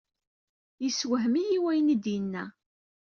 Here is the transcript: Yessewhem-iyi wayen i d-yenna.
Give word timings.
Yessewhem-iyi 0.83 1.59
wayen 1.63 1.93
i 1.95 1.97
d-yenna. 2.03 2.43